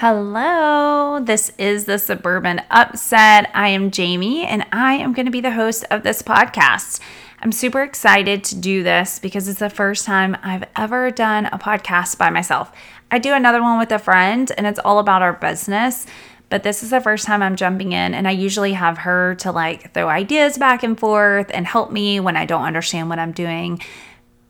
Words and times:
Hello, 0.00 1.18
this 1.20 1.50
is 1.58 1.86
the 1.86 1.98
Suburban 1.98 2.62
Upset. 2.70 3.50
I 3.52 3.70
am 3.70 3.90
Jamie 3.90 4.46
and 4.46 4.64
I 4.70 4.94
am 4.94 5.12
going 5.12 5.26
to 5.26 5.32
be 5.32 5.40
the 5.40 5.50
host 5.50 5.84
of 5.90 6.04
this 6.04 6.22
podcast. 6.22 7.00
I'm 7.40 7.50
super 7.50 7.82
excited 7.82 8.44
to 8.44 8.54
do 8.54 8.84
this 8.84 9.18
because 9.18 9.48
it's 9.48 9.58
the 9.58 9.68
first 9.68 10.06
time 10.06 10.36
I've 10.40 10.62
ever 10.76 11.10
done 11.10 11.46
a 11.46 11.58
podcast 11.58 12.16
by 12.16 12.30
myself. 12.30 12.70
I 13.10 13.18
do 13.18 13.34
another 13.34 13.60
one 13.60 13.80
with 13.80 13.90
a 13.90 13.98
friend 13.98 14.52
and 14.56 14.68
it's 14.68 14.78
all 14.78 15.00
about 15.00 15.22
our 15.22 15.32
business, 15.32 16.06
but 16.48 16.62
this 16.62 16.84
is 16.84 16.90
the 16.90 17.00
first 17.00 17.26
time 17.26 17.42
I'm 17.42 17.56
jumping 17.56 17.90
in 17.90 18.14
and 18.14 18.28
I 18.28 18.30
usually 18.30 18.74
have 18.74 18.98
her 18.98 19.34
to 19.40 19.50
like 19.50 19.94
throw 19.94 20.08
ideas 20.08 20.58
back 20.58 20.84
and 20.84 20.96
forth 20.96 21.50
and 21.52 21.66
help 21.66 21.90
me 21.90 22.20
when 22.20 22.36
I 22.36 22.46
don't 22.46 22.62
understand 22.62 23.08
what 23.08 23.18
I'm 23.18 23.32
doing 23.32 23.80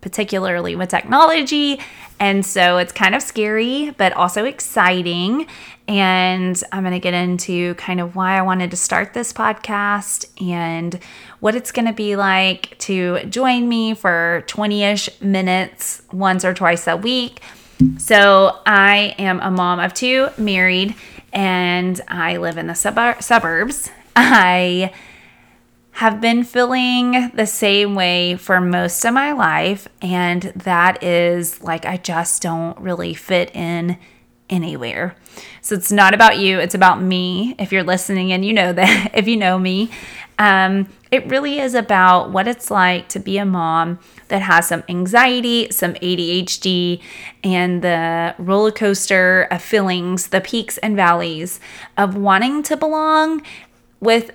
particularly 0.01 0.77
with 0.77 0.89
technology. 0.89 1.81
And 2.21 2.45
so 2.45 2.79
it's 2.79 2.93
kind 2.93 3.15
of 3.15 3.23
scary, 3.23 3.95
but 3.97 4.13
also 4.13 4.45
exciting. 4.45 5.47
And 5.87 6.61
I'm 6.73 6.83
going 6.83 6.93
to 6.93 6.99
get 6.99 7.15
into 7.15 7.75
kind 7.75 8.01
of 8.01 8.15
why 8.15 8.37
I 8.37 8.43
wanted 8.43 8.71
to 8.73 8.77
start 8.77 9.15
this 9.15 9.33
podcast 9.33 10.27
and 10.41 10.99
what 11.41 11.55
it's 11.55 11.73
going 11.73 11.87
to 11.87 11.95
be 11.95 12.17
like 12.17 12.77
to 12.81 13.25
join 13.25 13.69
me 13.69 13.95
for 13.95 14.45
20 14.49 14.83
ish 14.83 15.21
minutes 15.21 16.03
once 16.13 16.45
or 16.45 16.53
twice 16.53 16.87
a 16.87 16.97
week. 16.97 17.41
So 17.97 18.59
I 18.67 19.15
am 19.19 19.41
a 19.41 19.51
mom 19.51 19.79
of 19.79 19.95
two, 19.95 20.29
married, 20.37 20.95
and 21.33 22.01
I 22.09 22.39
live 22.39 22.59
in 22.59 22.67
the 22.67 22.75
sub- 22.75 23.23
suburbs. 23.23 23.91
I 24.17 24.93
have 25.99 26.21
been 26.21 26.45
feeling 26.45 27.29
the 27.35 27.45
same 27.45 27.97
way 27.97 28.37
for 28.37 28.61
most 28.61 29.05
of 29.05 29.13
my 29.13 29.33
life. 29.33 29.89
And 30.01 30.43
that 30.55 31.03
is 31.03 31.61
like, 31.61 31.85
I 31.85 31.97
just 31.97 32.41
don't 32.41 32.79
really 32.79 33.15
fit 33.15 33.51
in 33.53 33.99
anywhere. 34.49 35.17
So 35.61 35.75
it's 35.75 35.91
not 35.91 36.15
about 36.15 36.39
you, 36.39 36.61
it's 36.61 36.77
about 36.77 37.03
me. 37.03 37.57
If 37.59 37.73
you're 37.73 37.83
listening 37.83 38.31
and 38.31 38.45
you 38.45 38.53
know 38.53 38.73
that, 38.73 39.11
if 39.15 39.27
you 39.27 39.37
know 39.37 39.59
me, 39.59 39.91
um, 40.39 40.87
it 41.11 41.27
really 41.27 41.59
is 41.59 41.75
about 41.75 42.31
what 42.31 42.47
it's 42.47 42.71
like 42.71 43.09
to 43.09 43.19
be 43.19 43.37
a 43.37 43.45
mom 43.45 43.99
that 44.29 44.43
has 44.43 44.69
some 44.69 44.85
anxiety, 44.89 45.69
some 45.73 45.95
ADHD, 45.95 47.03
and 47.43 47.83
the 47.83 48.37
roller 48.39 48.71
coaster 48.71 49.49
of 49.51 49.61
feelings, 49.61 50.29
the 50.29 50.41
peaks 50.41 50.79
and 50.79 50.95
valleys 50.95 51.59
of 51.97 52.17
wanting 52.17 52.63
to 52.63 52.77
belong 52.77 53.43
with 53.99 54.31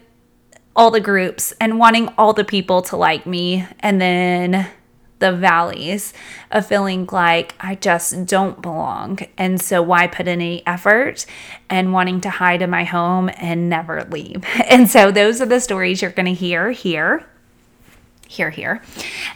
all 0.75 0.91
the 0.91 0.99
groups 0.99 1.53
and 1.59 1.79
wanting 1.79 2.09
all 2.17 2.33
the 2.33 2.43
people 2.43 2.81
to 2.81 2.97
like 2.97 3.25
me 3.25 3.67
and 3.79 4.02
then 4.02 4.67
the 5.23 5.31
valleys 5.31 6.13
of 6.52 6.65
feeling 6.65 7.07
like 7.09 7.55
I 7.59 7.75
just 7.75 8.25
don't 8.25 8.61
belong. 8.61 9.19
And 9.38 9.61
so, 9.61 9.81
why 9.81 10.07
put 10.07 10.27
any 10.27 10.65
effort 10.67 11.25
and 11.69 11.93
wanting 11.93 12.19
to 12.21 12.30
hide 12.30 12.61
in 12.61 12.69
my 12.69 12.83
home 12.83 13.30
and 13.38 13.69
never 13.69 14.03
leave? 14.03 14.43
And 14.69 14.89
so, 14.89 15.11
those 15.11 15.39
are 15.39 15.45
the 15.45 15.61
stories 15.61 16.02
you're 16.02 16.11
going 16.11 16.25
to 16.25 16.33
hear 16.33 16.71
here. 16.71 17.25
Here, 18.27 18.49
here. 18.49 18.81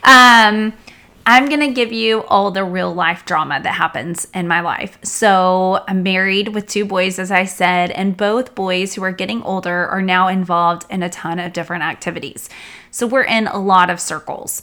Um, 0.03 0.73
I'm 1.29 1.49
going 1.49 1.59
to 1.59 1.73
give 1.73 1.91
you 1.91 2.23
all 2.23 2.51
the 2.51 2.63
real 2.63 2.93
life 2.93 3.25
drama 3.25 3.59
that 3.61 3.73
happens 3.73 4.29
in 4.33 4.47
my 4.47 4.61
life. 4.61 4.97
So, 5.03 5.83
I'm 5.85 6.01
married 6.01 6.55
with 6.55 6.67
two 6.67 6.85
boys, 6.85 7.19
as 7.19 7.31
I 7.31 7.43
said, 7.43 7.91
and 7.91 8.15
both 8.15 8.55
boys 8.55 8.93
who 8.93 9.03
are 9.03 9.11
getting 9.11 9.43
older 9.43 9.87
are 9.87 10.01
now 10.01 10.29
involved 10.29 10.85
in 10.89 11.03
a 11.03 11.09
ton 11.09 11.37
of 11.37 11.51
different 11.51 11.83
activities. 11.83 12.47
So, 12.91 13.05
we're 13.05 13.25
in 13.25 13.47
a 13.47 13.59
lot 13.59 13.89
of 13.89 13.99
circles. 13.99 14.61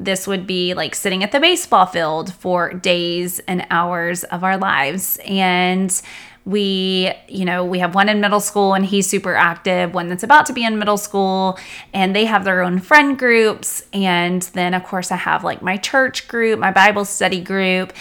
This 0.00 0.26
would 0.26 0.46
be 0.46 0.72
like 0.72 0.94
sitting 0.94 1.22
at 1.22 1.32
the 1.32 1.40
baseball 1.40 1.84
field 1.84 2.32
for 2.32 2.72
days 2.72 3.38
and 3.40 3.66
hours 3.68 4.24
of 4.24 4.42
our 4.42 4.56
lives. 4.56 5.18
And 5.26 6.00
we 6.46 7.12
you 7.28 7.44
know 7.44 7.64
we 7.64 7.80
have 7.80 7.94
one 7.94 8.08
in 8.08 8.20
middle 8.20 8.40
school 8.40 8.72
and 8.72 8.86
he's 8.86 9.06
super 9.06 9.34
active 9.34 9.92
one 9.92 10.08
that's 10.08 10.22
about 10.22 10.46
to 10.46 10.52
be 10.52 10.64
in 10.64 10.78
middle 10.78 10.96
school 10.96 11.58
and 11.92 12.14
they 12.14 12.24
have 12.24 12.44
their 12.44 12.62
own 12.62 12.78
friend 12.78 13.18
groups. 13.18 13.82
And 13.92 14.40
then 14.42 14.72
of 14.72 14.84
course 14.84 15.10
i 15.10 15.16
have 15.16 15.44
like 15.44 15.60
my 15.60 15.76
church 15.76 16.28
group 16.28 16.58
my 16.58 16.70
bible 16.70 17.04
study 17.04 17.40
group 17.40 17.92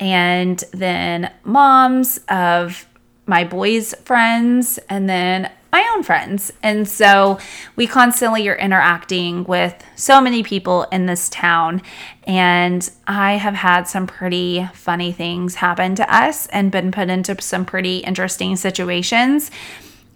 and 0.00 0.64
then 0.72 1.30
moms 1.44 2.18
of 2.28 2.86
my 3.26 3.44
boys 3.44 3.94
friends 4.04 4.78
and 4.88 5.08
then 5.08 5.50
my 5.72 5.88
own 5.94 6.02
friends. 6.02 6.52
And 6.62 6.88
so 6.88 7.38
we 7.76 7.86
constantly 7.86 8.48
are 8.48 8.56
interacting 8.56 9.44
with 9.44 9.74
so 9.94 10.20
many 10.20 10.42
people 10.42 10.84
in 10.92 11.06
this 11.06 11.28
town. 11.28 11.82
And 12.24 12.88
I 13.06 13.34
have 13.34 13.54
had 13.54 13.88
some 13.88 14.06
pretty 14.06 14.68
funny 14.74 15.12
things 15.12 15.56
happen 15.56 15.94
to 15.96 16.14
us 16.14 16.46
and 16.48 16.70
been 16.72 16.92
put 16.92 17.08
into 17.08 17.40
some 17.40 17.64
pretty 17.64 17.98
interesting 17.98 18.56
situations. 18.56 19.50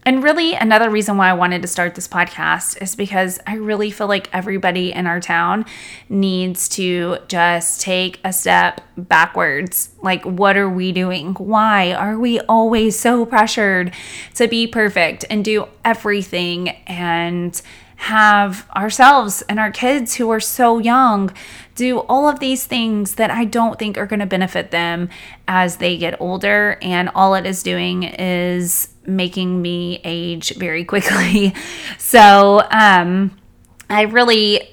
And 0.07 0.23
really, 0.23 0.55
another 0.55 0.91
reason 0.91 1.17
why 1.17 1.31
I 1.31 1.33
wanted 1.33 1.63
to 1.63 1.69
start 1.69 1.95
this 1.95 2.07
podcast 2.07 2.81
is 2.83 2.95
because 2.95 3.41
I 3.47 3.55
really 3.55 3.91
feel 3.91 4.07
like 4.07 4.29
everybody 4.35 4.93
in 4.93 5.07
our 5.07 5.19
town 5.19 5.65
needs 6.11 6.69
to 6.71 7.19
just 7.27 7.81
take 7.81 8.21
a 8.23 8.31
step 8.31 8.83
backwards. 8.99 9.95
Like, 10.03 10.23
what 10.25 10.59
are 10.59 10.69
we 10.69 10.93
doing? 10.93 11.33
Why 11.35 11.93
are 11.93 12.19
we 12.19 12.39
always 12.41 12.99
so 12.99 13.25
pressured 13.25 13.95
to 14.35 14.47
be 14.47 14.67
perfect 14.67 15.25
and 15.31 15.43
do 15.43 15.69
everything 15.87 16.69
and 16.87 17.61
have 18.05 18.69
ourselves 18.77 19.43
and 19.49 19.59
our 19.59 19.71
kids 19.71 20.15
who 20.17 20.31
are 20.31 20.41
so 20.41 20.79
young 20.79 21.33
do 21.75 22.01
all 22.01 22.29
of 22.29 22.39
these 22.39 22.67
things 22.67 23.15
that 23.15 23.31
I 23.31 23.47
don't 23.47 23.79
think 23.79 23.97
are 23.97 24.05
going 24.05 24.21
to 24.21 24.27
benefit 24.27 24.71
them 24.71 25.09
as 25.49 25.79
they 25.79 25.97
get 25.97 26.21
older. 26.21 26.79
And 26.83 27.09
all 27.15 27.35
it 27.35 27.47
is 27.47 27.63
doing 27.63 28.03
is 28.03 28.89
making 29.07 29.63
me 29.63 30.03
age 30.05 30.55
very 30.57 30.85
quickly. 30.93 31.55
So, 31.99 32.67
um, 32.71 33.37
I 33.89 34.03
really 34.03 34.69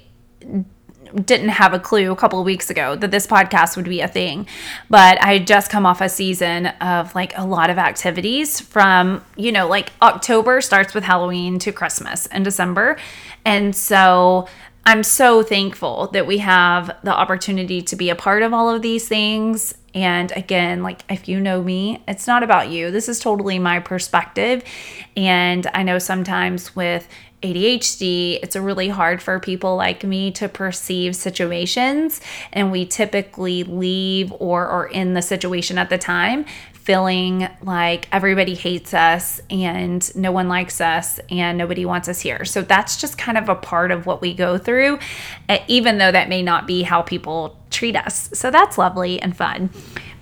didn't 1.26 1.50
have 1.50 1.74
a 1.74 1.80
clue 1.80 2.12
a 2.12 2.16
couple 2.16 2.40
of 2.40 2.46
weeks 2.46 2.70
ago 2.70 2.96
that 2.96 3.12
this 3.12 3.28
podcast 3.28 3.76
would 3.76 3.86
be 3.86 4.02
a 4.02 4.08
thing. 4.08 4.48
But 4.90 5.22
I 5.24 5.34
had 5.34 5.48
just 5.48 5.70
come 5.70 5.86
off 5.86 6.02
a 6.02 6.10
season 6.10 6.68
of 6.68 7.14
like 7.16 7.38
a 7.38 7.46
lot 7.46 7.70
of 7.70 7.78
activities 7.78 8.60
from, 8.60 9.24
you 9.36 9.52
know, 9.52 9.68
like 9.68 9.92
October 10.02 10.62
starts 10.62 10.94
with 10.94 11.04
Halloween 11.04 11.60
to 11.60 11.72
Christmas 11.72 12.26
in 12.28 12.44
December. 12.44 12.98
And 13.46 13.76
so 13.76 14.48
I'm 14.84 15.04
so 15.04 15.44
thankful 15.44 16.08
that 16.08 16.26
we 16.26 16.40
have 16.40 16.98
the 17.04 17.14
opportunity 17.14 17.84
to 17.84 17.96
be 17.96 18.10
a 18.10 18.16
part 18.16 18.42
of 18.42 18.52
all 18.52 18.70
of 18.70 18.82
these 18.82 19.08
things. 19.08 19.76
And 19.94 20.32
again, 20.32 20.82
like 20.82 21.04
if 21.10 21.28
you 21.28 21.40
know 21.40 21.62
me, 21.62 22.02
it's 22.08 22.26
not 22.26 22.42
about 22.42 22.70
you. 22.70 22.90
This 22.90 23.08
is 23.08 23.20
totally 23.20 23.60
my 23.60 23.80
perspective. 23.80 24.64
And 25.16 25.68
I 25.74 25.84
know 25.84 26.00
sometimes 26.00 26.76
with 26.76 27.08
ADHD, 27.44 28.40
it's 28.42 28.56
really 28.56 28.90
hard 28.90 29.22
for 29.22 29.40
people 29.40 29.76
like 29.76 30.04
me 30.04 30.32
to 30.32 30.48
perceive 30.48 31.16
situations. 31.16 32.22
And 32.52 32.72
we 32.72 32.86
typically 32.86 33.64
leave 33.64 34.34
or 34.40 34.66
are 34.68 34.88
in 34.88 35.14
the 35.14 35.22
situation 35.22 35.78
at 35.78 35.90
the 35.90 35.98
time 35.98 36.46
feeling 36.84 37.48
like 37.62 38.08
everybody 38.12 38.56
hates 38.56 38.92
us 38.94 39.40
and 39.52 40.16
no 40.16 40.32
one 40.32 40.48
likes 40.48 40.82
us 40.82 41.20
and 41.30 41.56
nobody 41.56 41.86
wants 41.86 42.10
us 42.10 42.20
here. 42.20 42.44
So 42.44 42.64
that's 42.64 43.00
just 43.00 43.20
kind 43.20 43.38
of 43.38 43.50
a 43.50 43.56
part 43.56 43.92
of 43.92 44.08
what 44.08 44.20
we 44.20 44.34
go 44.34 44.58
through, 44.58 44.98
eh, 45.48 45.64
even 45.68 46.00
though 46.00 46.12
that 46.12 46.28
may 46.28 46.42
not 46.42 46.66
be 46.66 46.82
how 46.82 47.04
people 47.04 47.60
treat 47.70 47.96
us. 47.96 48.32
So 48.34 48.50
that's 48.50 48.80
lovely 48.80 49.22
and 49.22 49.38
fun. 49.38 49.70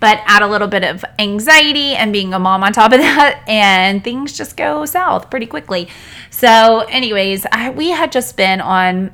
But 0.02 0.22
add 0.26 0.42
a 0.42 0.48
little 0.48 0.68
bit 0.68 0.84
of 0.84 1.04
anxiety 1.18 1.96
and 1.96 2.12
being 2.12 2.34
a 2.34 2.40
mom 2.40 2.64
on 2.64 2.74
top 2.74 2.92
of 2.92 3.00
that, 3.00 3.42
and 3.48 4.04
things 4.04 4.38
just 4.38 4.58
go 4.58 4.86
south 4.86 5.30
pretty 5.30 5.46
quickly. 5.46 5.88
So, 6.30 6.86
anyways, 6.90 7.46
I, 7.52 7.70
we 7.70 7.90
had 7.90 8.12
just 8.12 8.36
been 8.38 8.62
on 8.62 9.14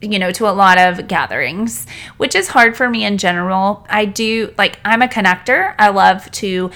you 0.00 0.18
know, 0.18 0.30
to 0.30 0.48
a 0.48 0.52
lot 0.52 0.78
of 0.78 1.08
gatherings, 1.08 1.86
which 2.16 2.34
is 2.34 2.48
hard 2.48 2.76
for 2.76 2.88
me 2.88 3.04
in 3.04 3.18
general. 3.18 3.86
I 3.88 4.04
do 4.04 4.52
like, 4.58 4.78
I'm 4.84 5.02
a 5.02 5.08
connector. 5.08 5.74
I 5.78 5.88
love 5.88 6.30
to 6.32 6.70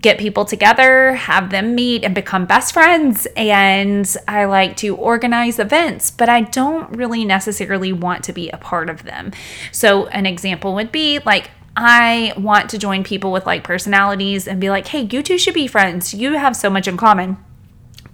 get 0.00 0.18
people 0.18 0.44
together, 0.44 1.14
have 1.14 1.50
them 1.50 1.74
meet 1.74 2.04
and 2.04 2.14
become 2.14 2.44
best 2.44 2.74
friends. 2.74 3.26
And 3.36 4.14
I 4.28 4.44
like 4.44 4.76
to 4.78 4.94
organize 4.96 5.58
events, 5.58 6.10
but 6.10 6.28
I 6.28 6.42
don't 6.42 6.90
really 6.96 7.24
necessarily 7.24 7.92
want 7.92 8.24
to 8.24 8.32
be 8.32 8.50
a 8.50 8.56
part 8.56 8.90
of 8.90 9.04
them. 9.04 9.32
So, 9.72 10.06
an 10.08 10.26
example 10.26 10.74
would 10.74 10.92
be 10.92 11.20
like, 11.20 11.50
I 11.76 12.32
want 12.38 12.70
to 12.70 12.78
join 12.78 13.04
people 13.04 13.32
with 13.32 13.46
like 13.46 13.62
personalities 13.62 14.48
and 14.48 14.60
be 14.60 14.70
like, 14.70 14.86
hey, 14.88 15.08
you 15.10 15.22
two 15.22 15.38
should 15.38 15.54
be 15.54 15.66
friends. 15.66 16.14
You 16.14 16.32
have 16.32 16.56
so 16.56 16.70
much 16.70 16.88
in 16.88 16.96
common 16.96 17.36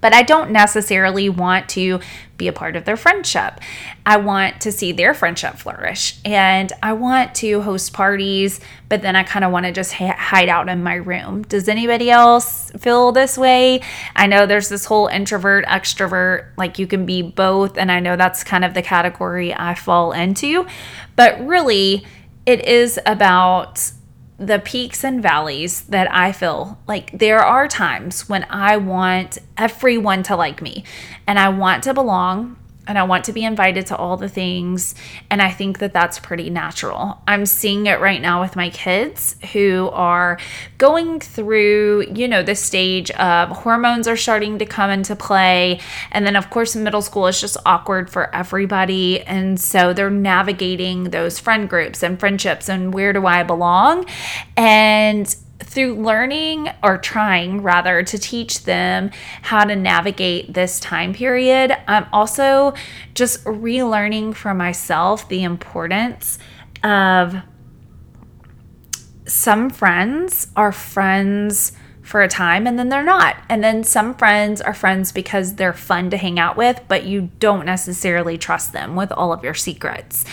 but 0.03 0.13
I 0.13 0.21
don't 0.21 0.51
necessarily 0.51 1.29
want 1.29 1.69
to 1.69 2.01
be 2.35 2.49
a 2.49 2.53
part 2.53 2.75
of 2.75 2.83
their 2.83 2.97
friendship. 2.97 3.61
I 4.05 4.17
want 4.17 4.59
to 4.63 4.71
see 4.73 4.91
their 4.91 5.13
friendship 5.13 5.55
flourish 5.55 6.19
and 6.25 6.73
I 6.83 6.91
want 6.91 7.35
to 7.35 7.61
host 7.61 7.93
parties, 7.93 8.59
but 8.89 9.01
then 9.01 9.15
I 9.15 9.23
kind 9.23 9.45
of 9.45 9.53
want 9.53 9.65
to 9.65 9.71
just 9.71 9.93
hide 9.93 10.49
out 10.49 10.67
in 10.67 10.83
my 10.83 10.95
room. 10.95 11.43
Does 11.43 11.69
anybody 11.69 12.11
else 12.11 12.69
feel 12.71 13.13
this 13.13 13.37
way? 13.37 13.79
I 14.13 14.27
know 14.27 14.45
there's 14.45 14.67
this 14.67 14.83
whole 14.83 15.07
introvert, 15.07 15.65
extrovert, 15.67 16.47
like 16.57 16.79
you 16.79 16.85
can 16.85 17.05
be 17.05 17.21
both. 17.21 17.77
And 17.77 17.89
I 17.89 18.01
know 18.01 18.17
that's 18.17 18.43
kind 18.43 18.65
of 18.65 18.73
the 18.73 18.81
category 18.81 19.53
I 19.53 19.73
fall 19.73 20.11
into, 20.11 20.67
but 21.15 21.39
really, 21.47 22.05
it 22.45 22.65
is 22.65 22.99
about 23.05 23.89
the 24.37 24.59
peaks 24.59 25.03
and 25.03 25.21
valleys 25.21 25.81
that 25.83 26.11
I 26.13 26.31
feel 26.31 26.79
like 26.87 27.17
there 27.17 27.39
are 27.39 27.67
times 27.67 28.27
when 28.27 28.45
I 28.49 28.77
want 28.77 29.37
everyone 29.57 30.23
to 30.23 30.35
like 30.35 30.61
me 30.61 30.83
and 31.27 31.37
I 31.37 31.49
want 31.49 31.83
to 31.83 31.93
belong 31.93 32.57
and 32.87 32.97
I 32.97 33.03
want 33.03 33.25
to 33.25 33.33
be 33.33 33.43
invited 33.43 33.87
to 33.87 33.95
all 33.95 34.17
the 34.17 34.29
things. 34.29 34.95
And 35.29 35.41
I 35.41 35.51
think 35.51 35.79
that 35.79 35.93
that's 35.93 36.19
pretty 36.19 36.49
natural. 36.49 37.21
I'm 37.27 37.45
seeing 37.45 37.85
it 37.85 37.99
right 37.99 38.21
now 38.21 38.41
with 38.41 38.55
my 38.55 38.69
kids 38.69 39.35
who 39.53 39.89
are 39.93 40.37
going 40.77 41.19
through, 41.19 42.07
you 42.13 42.27
know, 42.27 42.43
the 42.43 42.55
stage 42.55 43.09
of 43.11 43.49
hormones 43.49 44.07
are 44.07 44.17
starting 44.17 44.59
to 44.59 44.65
come 44.65 44.89
into 44.89 45.15
play. 45.15 45.79
And 46.11 46.25
then, 46.25 46.35
of 46.35 46.49
course, 46.49 46.75
middle 46.75 47.01
school 47.01 47.27
is 47.27 47.39
just 47.39 47.57
awkward 47.65 48.09
for 48.09 48.33
everybody. 48.35 49.21
And 49.21 49.59
so 49.59 49.93
they're 49.93 50.09
navigating 50.09 51.05
those 51.05 51.39
friend 51.39 51.69
groups 51.69 52.03
and 52.03 52.19
friendships 52.19 52.69
and 52.69 52.93
where 52.93 53.13
do 53.13 53.25
I 53.25 53.43
belong? 53.43 54.05
And 54.57 55.33
through 55.59 55.95
learning 55.95 56.69
or 56.81 56.97
trying 56.97 57.61
rather 57.61 58.03
to 58.03 58.17
teach 58.17 58.63
them 58.63 59.11
how 59.41 59.63
to 59.63 59.75
navigate 59.75 60.53
this 60.53 60.79
time 60.79 61.13
period, 61.13 61.75
I'm 61.87 62.05
also 62.11 62.73
just 63.13 63.43
relearning 63.45 64.35
for 64.35 64.53
myself 64.53 65.27
the 65.29 65.43
importance 65.43 66.39
of 66.83 67.35
some 69.25 69.69
friends 69.69 70.47
are 70.55 70.71
friends 70.71 71.71
for 72.03 72.21
a 72.21 72.27
time 72.27 72.67
and 72.67 72.77
then 72.77 72.89
they're 72.89 73.03
not. 73.03 73.37
And 73.49 73.63
then 73.63 73.83
some 73.83 74.13
friends 74.13 74.61
are 74.61 74.73
friends 74.73 75.11
because 75.11 75.55
they're 75.55 75.73
fun 75.73 76.09
to 76.11 76.17
hang 76.17 76.37
out 76.37 76.57
with, 76.57 76.81
but 76.87 77.05
you 77.05 77.29
don't 77.39 77.65
necessarily 77.65 78.37
trust 78.37 78.73
them 78.73 78.95
with 78.95 79.11
all 79.11 79.33
of 79.33 79.43
your 79.43 79.53
secrets. 79.53 80.25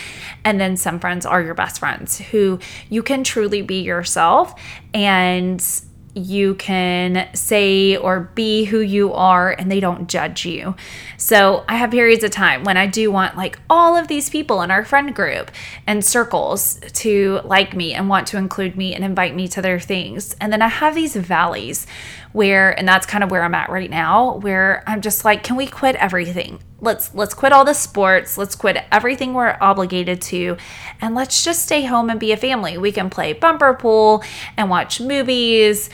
And 0.43 0.59
then 0.59 0.77
some 0.77 0.99
friends 0.99 1.25
are 1.25 1.41
your 1.41 1.53
best 1.53 1.79
friends 1.79 2.19
who 2.19 2.59
you 2.89 3.01
can 3.01 3.23
truly 3.23 3.61
be 3.61 3.81
yourself 3.81 4.53
and 4.93 5.63
you 6.13 6.55
can 6.55 7.29
say 7.33 7.95
or 7.95 8.31
be 8.35 8.65
who 8.65 8.79
you 8.79 9.13
are 9.13 9.51
and 9.51 9.71
they 9.71 9.79
don't 9.79 10.09
judge 10.09 10.45
you. 10.45 10.75
So 11.17 11.63
I 11.69 11.75
have 11.75 11.91
periods 11.91 12.23
of 12.23 12.31
time 12.31 12.63
when 12.63 12.75
I 12.75 12.87
do 12.87 13.11
want 13.11 13.37
like 13.37 13.59
all 13.69 13.95
of 13.95 14.07
these 14.07 14.29
people 14.29 14.61
in 14.61 14.71
our 14.71 14.83
friend 14.83 15.15
group 15.15 15.51
and 15.87 16.03
circles 16.03 16.79
to 16.93 17.39
like 17.45 17.75
me 17.75 17.93
and 17.93 18.09
want 18.09 18.27
to 18.27 18.37
include 18.37 18.75
me 18.75 18.93
and 18.93 19.05
invite 19.05 19.35
me 19.35 19.47
to 19.49 19.61
their 19.61 19.79
things. 19.79 20.35
And 20.41 20.51
then 20.51 20.61
I 20.61 20.67
have 20.67 20.95
these 20.95 21.15
valleys 21.15 21.87
where 22.33 22.77
and 22.77 22.87
that's 22.87 23.05
kind 23.05 23.23
of 23.23 23.31
where 23.31 23.43
I'm 23.43 23.55
at 23.55 23.69
right 23.69 23.89
now 23.89 24.37
where 24.37 24.83
I'm 24.87 25.01
just 25.01 25.25
like 25.25 25.43
can 25.43 25.55
we 25.55 25.67
quit 25.67 25.95
everything? 25.95 26.61
Let's 26.79 27.13
let's 27.13 27.33
quit 27.33 27.51
all 27.53 27.65
the 27.65 27.73
sports, 27.73 28.37
let's 28.37 28.55
quit 28.55 28.83
everything 28.91 29.33
we're 29.33 29.57
obligated 29.61 30.21
to 30.23 30.57
and 31.01 31.15
let's 31.15 31.43
just 31.43 31.63
stay 31.63 31.85
home 31.85 32.09
and 32.09 32.19
be 32.19 32.31
a 32.31 32.37
family. 32.37 32.77
We 32.77 32.91
can 32.91 33.09
play 33.09 33.33
bumper 33.33 33.73
pool 33.73 34.23
and 34.57 34.69
watch 34.69 34.99
movies 34.99 35.89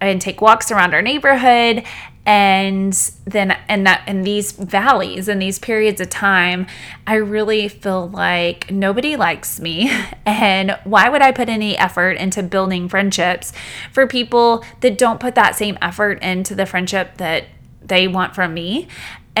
and 0.00 0.20
take 0.20 0.40
walks 0.40 0.70
around 0.70 0.94
our 0.94 1.02
neighborhood 1.02 1.84
and 2.26 2.92
then 3.24 3.56
and 3.66 3.86
that 3.86 4.06
in 4.06 4.22
these 4.22 4.52
valleys 4.52 5.26
and 5.26 5.40
these 5.40 5.58
periods 5.58 6.00
of 6.00 6.10
time 6.10 6.66
i 7.06 7.14
really 7.14 7.66
feel 7.66 8.08
like 8.10 8.70
nobody 8.70 9.16
likes 9.16 9.60
me. 9.60 9.90
And 10.26 10.78
why 10.84 11.08
would 11.08 11.22
i 11.22 11.32
put 11.32 11.48
any 11.48 11.76
effort 11.76 12.12
into 12.12 12.42
building 12.42 12.88
friendships 12.88 13.52
for 13.92 14.06
people 14.06 14.64
that 14.80 14.96
don't 14.96 15.18
put 15.18 15.34
that 15.34 15.56
same 15.56 15.76
effort 15.82 16.22
into 16.22 16.54
the 16.54 16.66
friendship 16.66 17.16
that 17.16 17.46
they 17.82 18.06
want 18.06 18.34
from 18.34 18.54
me 18.54 18.86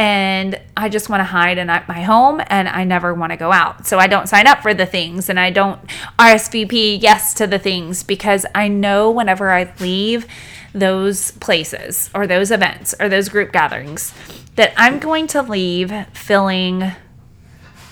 and 0.00 0.58
I 0.78 0.88
just 0.88 1.10
want 1.10 1.20
to 1.20 1.24
hide 1.24 1.58
in 1.58 1.66
my 1.66 2.00
home 2.00 2.40
and 2.46 2.66
I 2.66 2.84
never 2.84 3.12
want 3.12 3.32
to 3.32 3.36
go 3.36 3.52
out. 3.52 3.86
So 3.86 3.98
I 3.98 4.06
don't 4.06 4.30
sign 4.30 4.46
up 4.46 4.62
for 4.62 4.72
the 4.72 4.86
things 4.86 5.28
and 5.28 5.38
I 5.38 5.50
don't 5.50 5.78
RSVP 6.18 7.02
yes 7.02 7.34
to 7.34 7.46
the 7.46 7.58
things 7.58 8.02
because 8.02 8.46
I 8.54 8.68
know 8.68 9.10
whenever 9.10 9.50
I 9.50 9.70
leave 9.78 10.26
those 10.72 11.32
places 11.32 12.08
or 12.14 12.26
those 12.26 12.50
events 12.50 12.94
or 12.98 13.10
those 13.10 13.28
group 13.28 13.52
gatherings 13.52 14.14
that 14.56 14.72
I'm 14.78 15.00
going 15.00 15.26
to 15.28 15.42
leave 15.42 15.92
feeling 16.14 16.92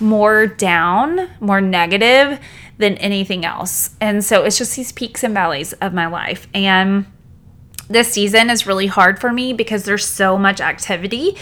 more 0.01 0.47
down, 0.47 1.29
more 1.41 1.61
negative 1.61 2.41
than 2.79 2.95
anything 2.95 3.45
else. 3.45 3.91
And 4.01 4.25
so 4.25 4.45
it's 4.45 4.57
just 4.57 4.77
these 4.77 4.93
peaks 4.93 5.23
and 5.25 5.35
valleys 5.35 5.75
of 5.75 5.93
my 5.93 6.07
life. 6.07 6.49
And 6.55 7.05
this 7.89 8.13
season 8.13 8.51
is 8.51 8.67
really 8.67 8.87
hard 8.87 9.19
for 9.19 9.33
me 9.33 9.53
because 9.53 9.85
there's 9.85 10.07
so 10.07 10.37
much 10.37 10.61
activity 10.61 11.37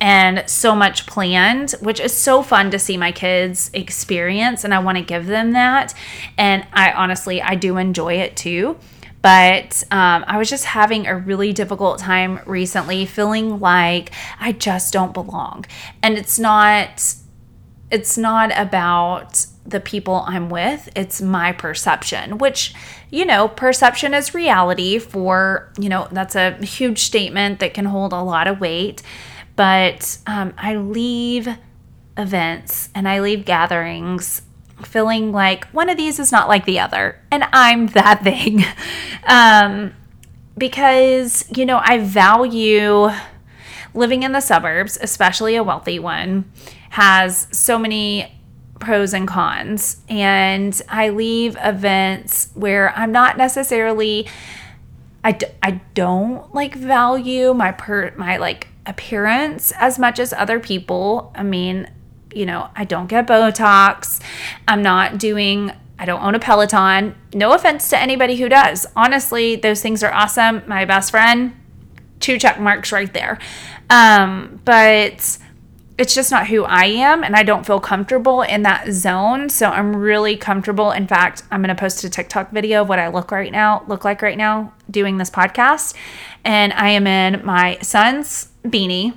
and 0.00 0.42
so 0.48 0.74
much 0.74 1.06
planned, 1.06 1.72
which 1.80 2.00
is 2.00 2.12
so 2.12 2.42
fun 2.42 2.70
to 2.70 2.78
see 2.78 2.96
my 2.96 3.12
kids 3.12 3.70
experience. 3.74 4.64
And 4.64 4.72
I 4.72 4.78
want 4.78 4.98
to 4.98 5.04
give 5.04 5.26
them 5.26 5.52
that. 5.52 5.94
And 6.38 6.66
I 6.72 6.92
honestly, 6.92 7.42
I 7.42 7.54
do 7.54 7.76
enjoy 7.76 8.14
it 8.14 8.36
too. 8.36 8.78
But 9.22 9.84
um, 9.90 10.24
I 10.26 10.38
was 10.38 10.48
just 10.48 10.64
having 10.64 11.06
a 11.06 11.14
really 11.14 11.52
difficult 11.52 11.98
time 11.98 12.40
recently, 12.46 13.04
feeling 13.04 13.60
like 13.60 14.12
I 14.40 14.52
just 14.52 14.94
don't 14.94 15.12
belong. 15.12 15.66
And 16.02 16.16
it's 16.16 16.38
not, 16.38 17.14
it's 17.90 18.16
not 18.16 18.50
about 18.56 19.44
the 19.70 19.80
people 19.80 20.24
I'm 20.26 20.48
with, 20.48 20.88
it's 20.94 21.20
my 21.20 21.52
perception, 21.52 22.38
which, 22.38 22.74
you 23.10 23.24
know, 23.24 23.48
perception 23.48 24.14
is 24.14 24.34
reality 24.34 24.98
for, 24.98 25.72
you 25.78 25.88
know, 25.88 26.08
that's 26.10 26.36
a 26.36 26.52
huge 26.64 27.00
statement 27.00 27.60
that 27.60 27.74
can 27.74 27.84
hold 27.84 28.12
a 28.12 28.22
lot 28.22 28.46
of 28.46 28.60
weight. 28.60 29.02
But 29.56 30.18
um, 30.26 30.54
I 30.56 30.76
leave 30.76 31.48
events 32.16 32.88
and 32.94 33.08
I 33.08 33.20
leave 33.20 33.44
gatherings 33.44 34.42
feeling 34.82 35.32
like 35.32 35.66
one 35.68 35.88
of 35.88 35.96
these 35.96 36.18
is 36.18 36.32
not 36.32 36.48
like 36.48 36.64
the 36.64 36.80
other, 36.80 37.20
and 37.30 37.44
I'm 37.52 37.88
that 37.88 38.22
thing. 38.24 38.64
um, 39.24 39.94
because, 40.56 41.44
you 41.56 41.64
know, 41.64 41.80
I 41.82 41.98
value 41.98 43.08
living 43.94 44.22
in 44.22 44.32
the 44.32 44.40
suburbs, 44.40 44.98
especially 45.00 45.56
a 45.56 45.62
wealthy 45.62 45.98
one, 45.98 46.50
has 46.90 47.46
so 47.50 47.78
many 47.78 48.39
pros 48.80 49.14
and 49.14 49.28
cons. 49.28 49.98
And 50.08 50.80
I 50.88 51.10
leave 51.10 51.56
events 51.60 52.50
where 52.54 52.92
I'm 52.96 53.12
not 53.12 53.36
necessarily 53.36 54.26
I 55.22 55.32
d- 55.32 55.46
I 55.62 55.82
don't 55.94 56.52
like 56.54 56.74
value 56.74 57.52
my 57.52 57.72
per 57.72 58.12
my 58.16 58.38
like 58.38 58.68
appearance 58.86 59.72
as 59.72 59.98
much 59.98 60.18
as 60.18 60.32
other 60.32 60.58
people. 60.58 61.30
I 61.34 61.42
mean, 61.42 61.90
you 62.34 62.46
know, 62.46 62.70
I 62.74 62.84
don't 62.84 63.06
get 63.06 63.26
Botox. 63.26 64.20
I'm 64.66 64.82
not 64.82 65.18
doing 65.18 65.72
I 65.98 66.06
don't 66.06 66.22
own 66.22 66.34
a 66.34 66.38
Peloton. 66.38 67.14
No 67.34 67.52
offense 67.52 67.90
to 67.90 67.98
anybody 67.98 68.36
who 68.36 68.48
does. 68.48 68.86
Honestly, 68.96 69.56
those 69.56 69.82
things 69.82 70.02
are 70.02 70.12
awesome. 70.12 70.62
My 70.66 70.86
best 70.86 71.10
friend, 71.10 71.54
two 72.20 72.38
check 72.38 72.58
marks 72.58 72.90
right 72.90 73.12
there. 73.12 73.38
Um, 73.90 74.62
but 74.64 75.36
it's 76.00 76.14
just 76.14 76.30
not 76.30 76.46
who 76.46 76.64
I 76.64 76.86
am 76.86 77.22
and 77.22 77.36
I 77.36 77.42
don't 77.42 77.66
feel 77.66 77.78
comfortable 77.78 78.40
in 78.40 78.62
that 78.62 78.90
zone. 78.90 79.50
So 79.50 79.68
I'm 79.68 79.94
really 79.94 80.34
comfortable. 80.34 80.92
In 80.92 81.06
fact, 81.06 81.42
I'm 81.50 81.60
going 81.60 81.76
to 81.76 81.78
post 81.78 82.02
a 82.04 82.08
TikTok 82.08 82.52
video 82.52 82.80
of 82.80 82.88
what 82.88 82.98
I 82.98 83.08
look 83.08 83.30
right 83.30 83.52
now, 83.52 83.84
look 83.86 84.02
like 84.02 84.22
right 84.22 84.38
now 84.38 84.72
doing 84.90 85.18
this 85.18 85.28
podcast. 85.28 85.94
And 86.42 86.72
I 86.72 86.88
am 86.88 87.06
in 87.06 87.44
my 87.44 87.76
son's 87.82 88.48
beanie, 88.64 89.14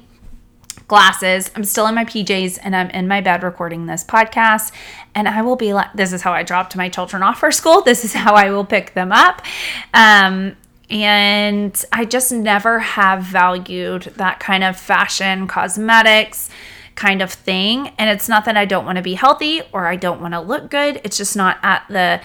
glasses. 0.89 1.49
I'm 1.55 1.63
still 1.63 1.87
in 1.87 1.95
my 1.95 2.03
PJs 2.03 2.59
and 2.61 2.75
I'm 2.75 2.89
in 2.89 3.07
my 3.07 3.21
bed 3.21 3.43
recording 3.43 3.85
this 3.85 4.03
podcast. 4.03 4.73
And 5.15 5.29
I 5.29 5.41
will 5.41 5.55
be 5.55 5.73
like, 5.73 5.93
this 5.93 6.11
is 6.11 6.21
how 6.21 6.33
I 6.33 6.43
dropped 6.43 6.75
my 6.75 6.89
children 6.89 7.23
off 7.23 7.39
for 7.39 7.49
school. 7.53 7.81
This 7.81 8.03
is 8.03 8.11
how 8.11 8.33
I 8.33 8.49
will 8.49 8.65
pick 8.65 8.93
them 8.93 9.13
up. 9.13 9.41
Um, 9.93 10.57
and 10.89 11.85
I 11.93 12.03
just 12.03 12.33
never 12.33 12.79
have 12.79 13.23
valued 13.23 14.03
that 14.17 14.41
kind 14.41 14.65
of 14.65 14.77
fashion, 14.77 15.47
cosmetics, 15.47 16.49
kind 17.03 17.21
of 17.21 17.33
thing. 17.33 17.89
And 17.97 18.09
it's 18.09 18.29
not 18.29 18.45
that 18.45 18.55
I 18.55 18.63
don't 18.63 18.85
want 18.85 18.95
to 18.95 19.01
be 19.01 19.15
healthy 19.15 19.61
or 19.73 19.87
I 19.87 19.97
don't 19.97 20.21
want 20.21 20.33
to 20.33 20.39
look 20.39 20.69
good. 20.69 21.01
It's 21.03 21.17
just 21.17 21.35
not 21.35 21.57
at 21.61 21.85
the 21.89 22.21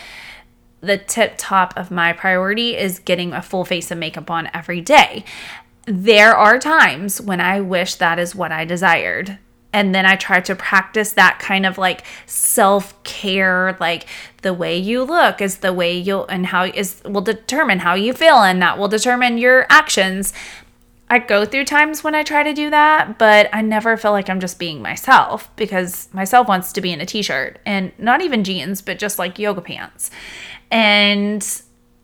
the 0.80 0.96
tip 0.96 1.34
top 1.36 1.76
of 1.76 1.90
my 1.90 2.12
priority 2.12 2.76
is 2.76 3.00
getting 3.00 3.32
a 3.32 3.42
full 3.42 3.64
face 3.64 3.90
of 3.90 3.98
makeup 3.98 4.30
on 4.30 4.48
every 4.54 4.80
day. 4.80 5.24
There 5.86 6.32
are 6.36 6.60
times 6.60 7.20
when 7.20 7.40
I 7.40 7.60
wish 7.60 7.96
that 7.96 8.20
is 8.20 8.36
what 8.36 8.52
I 8.52 8.64
desired. 8.64 9.38
And 9.72 9.92
then 9.92 10.06
I 10.06 10.14
try 10.14 10.40
to 10.42 10.54
practice 10.54 11.10
that 11.12 11.40
kind 11.40 11.66
of 11.66 11.76
like 11.76 12.04
self 12.26 13.02
care, 13.02 13.76
like 13.80 14.06
the 14.42 14.54
way 14.54 14.78
you 14.78 15.02
look 15.02 15.40
is 15.40 15.58
the 15.58 15.72
way 15.72 15.98
you'll, 15.98 16.26
and 16.28 16.46
how 16.46 16.66
is 16.66 17.02
will 17.04 17.20
determine 17.20 17.80
how 17.80 17.94
you 17.94 18.12
feel, 18.12 18.36
and 18.36 18.62
that 18.62 18.78
will 18.78 18.88
determine 18.88 19.38
your 19.38 19.66
actions. 19.68 20.32
I 21.10 21.18
go 21.18 21.44
through 21.44 21.64
times 21.64 22.04
when 22.04 22.14
I 22.14 22.22
try 22.22 22.42
to 22.42 22.52
do 22.52 22.70
that, 22.70 23.18
but 23.18 23.48
I 23.52 23.62
never 23.62 23.96
feel 23.96 24.12
like 24.12 24.28
I'm 24.28 24.40
just 24.40 24.58
being 24.58 24.82
myself 24.82 25.54
because 25.56 26.12
myself 26.12 26.48
wants 26.48 26.72
to 26.72 26.80
be 26.80 26.92
in 26.92 27.00
a 27.00 27.06
t 27.06 27.22
shirt 27.22 27.58
and 27.64 27.92
not 27.98 28.20
even 28.20 28.44
jeans, 28.44 28.82
but 28.82 28.98
just 28.98 29.18
like 29.18 29.38
yoga 29.38 29.62
pants. 29.62 30.10
And 30.70 31.42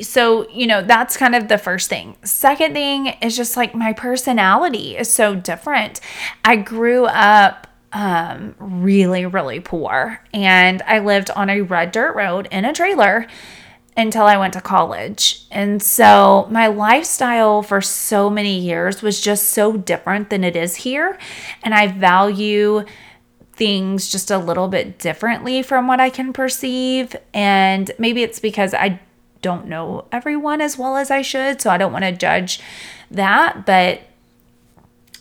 so, 0.00 0.48
you 0.48 0.66
know, 0.66 0.82
that's 0.82 1.16
kind 1.16 1.34
of 1.34 1.48
the 1.48 1.58
first 1.58 1.88
thing. 1.88 2.16
Second 2.24 2.72
thing 2.72 3.08
is 3.20 3.36
just 3.36 3.56
like 3.56 3.74
my 3.74 3.92
personality 3.92 4.96
is 4.96 5.12
so 5.12 5.34
different. 5.34 6.00
I 6.44 6.56
grew 6.56 7.04
up 7.04 7.68
um, 7.92 8.56
really, 8.58 9.24
really 9.24 9.60
poor 9.60 10.20
and 10.32 10.82
I 10.82 10.98
lived 10.98 11.30
on 11.30 11.48
a 11.48 11.60
red 11.60 11.92
dirt 11.92 12.16
road 12.16 12.48
in 12.50 12.64
a 12.64 12.72
trailer 12.72 13.28
until 13.96 14.24
I 14.24 14.36
went 14.36 14.54
to 14.54 14.60
college. 14.60 15.46
And 15.50 15.82
so 15.82 16.48
my 16.50 16.66
lifestyle 16.66 17.62
for 17.62 17.80
so 17.80 18.28
many 18.28 18.58
years 18.58 19.02
was 19.02 19.20
just 19.20 19.50
so 19.50 19.76
different 19.76 20.30
than 20.30 20.42
it 20.42 20.56
is 20.56 20.76
here. 20.76 21.18
And 21.62 21.74
I 21.74 21.86
value 21.88 22.84
things 23.52 24.10
just 24.10 24.30
a 24.30 24.38
little 24.38 24.66
bit 24.66 24.98
differently 24.98 25.62
from 25.62 25.86
what 25.86 26.00
I 26.00 26.10
can 26.10 26.32
perceive. 26.32 27.14
And 27.32 27.90
maybe 27.98 28.22
it's 28.22 28.40
because 28.40 28.74
I 28.74 29.00
don't 29.42 29.66
know 29.66 30.06
everyone 30.10 30.60
as 30.60 30.76
well 30.76 30.96
as 30.96 31.10
I 31.10 31.22
should. 31.22 31.60
So 31.60 31.70
I 31.70 31.76
don't 31.76 31.92
want 31.92 32.04
to 32.04 32.12
judge 32.12 32.60
that. 33.12 33.64
But 33.64 34.00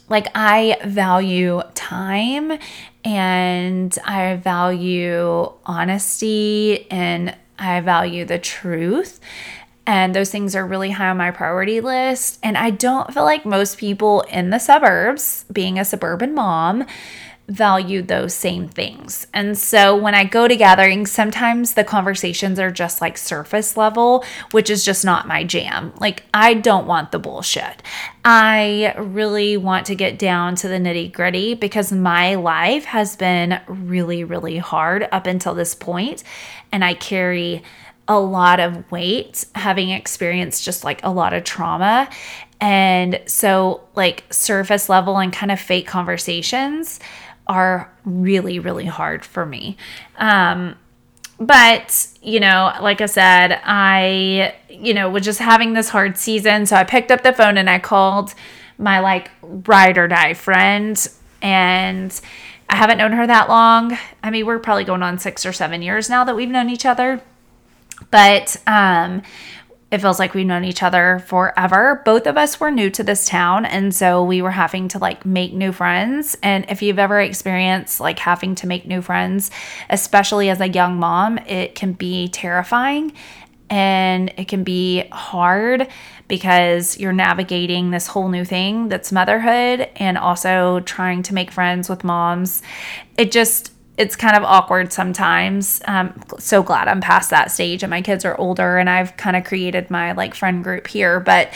like, 0.10 0.28
I 0.34 0.78
value 0.84 1.62
time 1.76 2.58
and 3.06 3.98
I 4.06 4.36
value 4.38 5.52
honesty 5.66 6.90
and 6.90 7.36
I 7.58 7.80
value 7.82 8.26
the 8.26 8.40
truth. 8.40 9.20
And 9.86 10.16
those 10.16 10.32
things 10.32 10.56
are 10.56 10.66
really 10.66 10.92
high 10.92 11.10
on 11.10 11.18
my 11.18 11.32
priority 11.32 11.82
list. 11.82 12.40
And 12.42 12.58
I 12.58 12.70
don't 12.70 13.14
feel 13.14 13.24
like 13.24 13.46
most 13.46 13.78
people 13.78 14.22
in 14.22 14.50
the 14.50 14.60
suburbs, 14.60 15.46
being 15.52 15.78
a 15.78 15.86
suburban 15.86 16.34
mom, 16.34 16.86
value 17.50 18.02
those 18.02 18.34
same 18.34 18.70
things. 18.70 19.28
And 19.34 19.58
so 19.58 19.96
when 19.98 20.16
I 20.16 20.24
go 20.24 20.48
to 20.48 20.56
gatherings, 20.56 21.12
sometimes 21.12 21.74
the 21.74 21.84
conversations 21.84 22.58
are 22.58 22.72
just 22.72 23.02
like 23.02 23.18
surface 23.18 23.76
level, 23.76 24.24
which 24.52 24.70
is 24.70 24.86
just 24.86 25.04
not 25.04 25.28
my 25.28 25.44
jam. 25.44 25.92
Like, 26.00 26.24
I 26.34 26.54
don't 26.54 26.88
want 26.88 27.12
the 27.12 27.20
bullshit. 27.20 27.84
I 28.24 28.96
really 28.98 29.58
want 29.58 29.88
to 29.88 29.96
get 29.96 30.18
down 30.18 30.56
to 30.56 30.70
the 30.70 30.78
nitty 30.78 31.12
gritty 31.12 31.54
because 31.54 31.92
my 31.92 32.36
life 32.36 32.86
has 32.86 33.18
been 33.18 33.60
really, 33.68 34.24
really 34.24 34.58
hard 34.58 35.10
up 35.12 35.28
until 35.28 35.54
this 35.54 35.76
point, 35.76 36.24
And 36.74 36.84
I 36.84 36.94
carry 36.94 37.64
a 38.10 38.20
lot 38.20 38.60
of 38.60 38.92
weight 38.92 39.46
having 39.56 39.92
experienced 39.92 40.66
just 40.66 40.84
like 40.84 41.00
a 41.04 41.10
lot 41.10 41.32
of 41.34 41.46
trauma. 41.46 42.10
And 42.60 43.22
so, 43.26 43.82
like, 43.96 44.26
surface 44.30 44.90
level 44.90 45.18
and 45.18 45.32
kind 45.32 45.52
of 45.52 45.60
fake 45.60 45.88
conversations 45.88 47.00
are 47.48 47.92
really, 48.06 48.60
really 48.60 48.86
hard 48.86 49.24
for 49.26 49.46
me. 49.46 49.78
Um, 50.18 50.76
but, 51.40 52.08
you 52.22 52.40
know, 52.40 52.74
like 52.82 53.02
I 53.02 53.06
said, 53.08 53.60
I, 53.64 54.56
you 54.70 54.94
know, 54.94 55.10
was 55.10 55.24
just 55.24 55.40
having 55.40 55.74
this 55.74 55.90
hard 55.90 56.18
season. 56.18 56.66
So 56.66 56.76
I 56.76 56.84
picked 56.84 57.12
up 57.12 57.24
the 57.24 57.34
phone 57.34 57.58
and 57.58 57.70
I 57.70 57.80
called 57.80 58.34
my 58.78 59.00
like 59.00 59.32
ride 59.42 59.98
or 59.98 60.08
die 60.08 60.34
friend. 60.34 61.06
And 61.42 62.20
I 62.74 62.78
haven't 62.78 62.98
known 62.98 63.12
her 63.12 63.28
that 63.28 63.50
long. 63.50 63.96
I 64.24 64.32
mean, 64.32 64.48
we're 64.48 64.58
probably 64.58 64.84
going 64.84 65.04
on 65.04 65.20
six 65.20 65.46
or 65.46 65.54
seven 65.54 65.84
years 65.84 66.10
now 66.10 66.24
that 66.24 66.36
we've 66.36 66.50
known 66.50 66.72
each 66.72 66.88
other. 66.88 67.22
But 68.10 68.58
um, 68.66 69.22
it 69.92 70.02
feels 70.02 70.18
like 70.18 70.34
we've 70.34 70.48
known 70.48 70.64
each 70.64 70.82
other 70.82 71.24
forever. 71.28 72.02
Both 72.04 72.26
of 72.26 72.36
us 72.36 72.60
were 72.60 72.72
new 72.72 72.90
to 72.90 73.04
this 73.04 73.28
town, 73.28 73.68
and 73.68 73.94
so 73.94 74.24
we 74.24 74.42
were 74.42 74.50
having 74.50 74.88
to 74.88 74.98
like 74.98 75.24
make 75.24 75.54
new 75.54 75.72
friends. 75.72 76.36
And 76.42 76.66
if 76.68 76.82
you've 76.82 76.98
ever 76.98 77.22
experienced 77.22 78.00
like 78.00 78.18
having 78.18 78.56
to 78.56 78.66
make 78.66 78.88
new 78.88 79.04
friends, 79.04 79.52
especially 79.92 80.50
as 80.50 80.60
a 80.60 80.68
young 80.68 80.98
mom, 80.98 81.38
it 81.38 81.76
can 81.76 81.94
be 81.94 82.28
terrifying 82.28 83.14
and 83.70 84.34
it 84.38 84.48
can 84.48 84.64
be 84.64 85.08
hard 85.12 85.88
because 86.28 87.00
you're 87.00 87.14
navigating 87.14 87.92
this 87.92 88.08
whole 88.08 88.30
new 88.30 88.46
thing 88.46 88.90
that's 88.90 89.12
motherhood 89.12 89.90
and 89.96 90.18
also 90.18 90.80
trying 90.82 91.24
to 91.24 91.34
make 91.34 91.52
friends 91.52 91.90
with 91.90 92.04
moms. 92.04 92.62
It 93.18 93.32
just 93.32 93.72
it's 93.96 94.16
kind 94.16 94.36
of 94.36 94.44
awkward 94.44 94.92
sometimes. 94.92 95.82
Um, 95.86 96.20
so 96.40 96.64
glad 96.64 96.88
I'm 96.88 97.02
past 97.02 97.30
that 97.30 97.52
stage 97.52 97.84
and 97.84 97.92
my 97.92 98.02
kids 98.02 98.26
are 98.26 98.36
older 98.40 98.78
and 98.78 98.90
I've 98.90 99.16
kind 99.18 99.36
of 99.36 99.44
created 99.44 99.92
my 99.92 100.14
like 100.14 100.34
friend 100.34 100.64
group 100.64 100.88
here. 100.88 101.20
But 101.20 101.54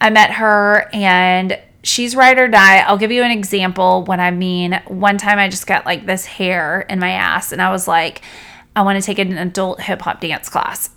I 0.00 0.10
met 0.10 0.32
her 0.32 0.90
and 0.92 1.58
she's 1.82 2.14
ride 2.14 2.38
or 2.38 2.48
die. 2.48 2.80
I'll 2.80 2.98
give 2.98 3.10
you 3.10 3.22
an 3.22 3.30
example 3.30 4.04
when 4.04 4.20
I 4.20 4.30
mean 4.30 4.80
one 4.86 5.16
time 5.16 5.38
I 5.38 5.48
just 5.48 5.66
got 5.66 5.86
like 5.86 6.04
this 6.04 6.26
hair 6.26 6.82
in 6.82 6.98
my 6.98 7.12
ass 7.12 7.52
and 7.52 7.62
I 7.62 7.70
was 7.70 7.88
like, 7.88 8.20
I 8.76 8.82
want 8.82 9.00
to 9.00 9.04
take 9.04 9.18
an 9.18 9.38
adult 9.38 9.80
hip 9.80 10.02
hop 10.02 10.20
dance 10.20 10.48
class. 10.48 10.90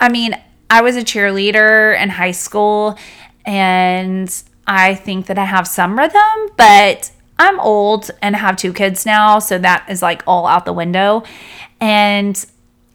I 0.00 0.08
mean, 0.08 0.38
I 0.70 0.82
was 0.82 0.96
a 0.96 1.02
cheerleader 1.02 2.00
in 2.00 2.08
high 2.10 2.32
school 2.32 2.98
and 3.44 4.42
I 4.66 4.94
think 4.94 5.26
that 5.26 5.38
I 5.38 5.44
have 5.44 5.66
some 5.66 5.98
rhythm, 5.98 6.50
but 6.56 7.10
I'm 7.38 7.58
old 7.60 8.10
and 8.20 8.36
have 8.36 8.56
two 8.56 8.72
kids 8.72 9.06
now, 9.06 9.38
so 9.38 9.58
that 9.58 9.86
is 9.88 10.02
like 10.02 10.22
all 10.26 10.46
out 10.46 10.64
the 10.64 10.72
window. 10.72 11.22
And 11.80 12.44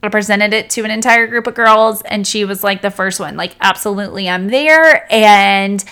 I 0.03 0.09
presented 0.09 0.53
it 0.53 0.69
to 0.71 0.83
an 0.83 0.91
entire 0.91 1.27
group 1.27 1.47
of 1.47 1.55
girls, 1.55 2.01
and 2.03 2.27
she 2.27 2.43
was 2.43 2.63
like 2.63 2.81
the 2.81 2.91
first 2.91 3.19
one, 3.19 3.37
like, 3.37 3.55
absolutely, 3.61 4.27
I'm 4.29 4.49
there. 4.49 5.11
And, 5.11 5.83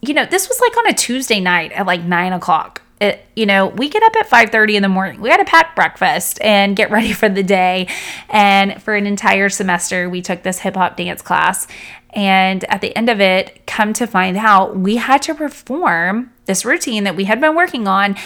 you 0.00 0.14
know, 0.14 0.24
this 0.24 0.48
was 0.48 0.60
like 0.60 0.76
on 0.78 0.86
a 0.86 0.94
Tuesday 0.94 1.40
night 1.40 1.72
at 1.72 1.84
like 1.84 2.02
nine 2.02 2.32
o'clock. 2.32 2.80
It, 3.00 3.24
you 3.34 3.46
know, 3.46 3.66
we 3.66 3.88
get 3.88 4.02
up 4.02 4.14
at 4.16 4.28
5:30 4.28 4.74
in 4.74 4.82
the 4.82 4.88
morning. 4.88 5.20
We 5.20 5.30
got 5.30 5.38
to 5.38 5.44
pack 5.44 5.74
breakfast 5.74 6.38
and 6.42 6.76
get 6.76 6.90
ready 6.90 7.12
for 7.12 7.28
the 7.28 7.42
day. 7.42 7.88
And 8.28 8.80
for 8.82 8.94
an 8.94 9.06
entire 9.06 9.48
semester, 9.48 10.08
we 10.08 10.20
took 10.20 10.42
this 10.42 10.60
hip 10.60 10.74
hop 10.74 10.96
dance 10.96 11.22
class. 11.22 11.66
And 12.12 12.64
at 12.64 12.80
the 12.80 12.94
end 12.96 13.08
of 13.08 13.20
it, 13.20 13.66
come 13.66 13.92
to 13.94 14.06
find 14.06 14.36
out, 14.36 14.76
we 14.76 14.96
had 14.96 15.22
to 15.22 15.34
perform 15.34 16.32
this 16.46 16.64
routine 16.64 17.04
that 17.04 17.16
we 17.16 17.24
had 17.24 17.40
been 17.40 17.54
working 17.54 17.86
on 17.86 18.16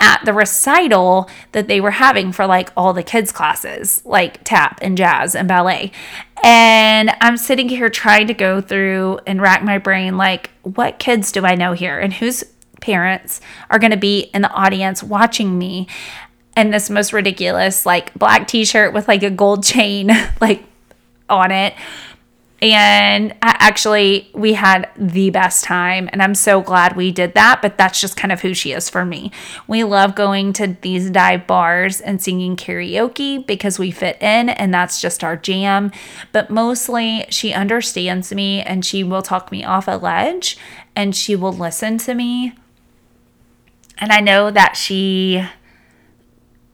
at 0.00 0.24
the 0.24 0.32
recital 0.32 1.28
that 1.52 1.68
they 1.68 1.80
were 1.80 1.92
having 1.92 2.32
for 2.32 2.46
like 2.46 2.70
all 2.76 2.92
the 2.92 3.02
kids' 3.02 3.32
classes, 3.32 4.02
like 4.04 4.42
tap 4.44 4.78
and 4.82 4.96
jazz 4.96 5.34
and 5.34 5.48
ballet. 5.48 5.90
And 6.42 7.10
I'm 7.20 7.36
sitting 7.36 7.68
here 7.68 7.88
trying 7.88 8.28
to 8.28 8.34
go 8.34 8.60
through 8.60 9.20
and 9.26 9.40
rack 9.40 9.64
my 9.64 9.78
brain 9.78 10.16
like, 10.16 10.50
what 10.62 10.98
kids 10.98 11.32
do 11.32 11.44
I 11.44 11.54
know 11.54 11.72
here 11.72 11.98
and 11.98 12.12
whose 12.12 12.44
parents 12.80 13.40
are 13.70 13.78
going 13.78 13.90
to 13.90 13.96
be 13.96 14.30
in 14.34 14.42
the 14.42 14.50
audience 14.50 15.02
watching 15.02 15.58
me? 15.58 15.88
And 16.56 16.74
this 16.74 16.90
most 16.90 17.12
ridiculous, 17.12 17.86
like, 17.86 18.12
black 18.14 18.48
t 18.48 18.64
shirt 18.64 18.92
with 18.92 19.06
like 19.06 19.22
a 19.22 19.30
gold 19.30 19.62
chain, 19.62 20.10
like, 20.40 20.64
on 21.30 21.50
it 21.50 21.74
and 22.60 23.36
actually 23.40 24.28
we 24.34 24.52
had 24.52 24.88
the 24.96 25.30
best 25.30 25.62
time 25.62 26.08
and 26.12 26.20
i'm 26.22 26.34
so 26.34 26.60
glad 26.60 26.96
we 26.96 27.12
did 27.12 27.34
that 27.34 27.60
but 27.62 27.78
that's 27.78 28.00
just 28.00 28.16
kind 28.16 28.32
of 28.32 28.40
who 28.40 28.52
she 28.52 28.72
is 28.72 28.90
for 28.90 29.04
me 29.04 29.30
we 29.68 29.84
love 29.84 30.14
going 30.16 30.52
to 30.52 30.76
these 30.80 31.10
dive 31.10 31.46
bars 31.46 32.00
and 32.00 32.20
singing 32.20 32.56
karaoke 32.56 33.46
because 33.46 33.78
we 33.78 33.90
fit 33.90 34.20
in 34.20 34.48
and 34.48 34.74
that's 34.74 35.00
just 35.00 35.22
our 35.22 35.36
jam 35.36 35.92
but 36.32 36.50
mostly 36.50 37.24
she 37.30 37.52
understands 37.52 38.32
me 38.32 38.60
and 38.62 38.84
she 38.84 39.04
will 39.04 39.22
talk 39.22 39.52
me 39.52 39.62
off 39.62 39.86
a 39.86 39.92
ledge 39.92 40.58
and 40.96 41.14
she 41.14 41.36
will 41.36 41.52
listen 41.52 41.96
to 41.96 42.12
me 42.12 42.52
and 43.98 44.12
i 44.12 44.20
know 44.20 44.50
that 44.50 44.76
she 44.76 45.44